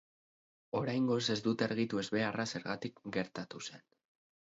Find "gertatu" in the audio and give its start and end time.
3.19-3.67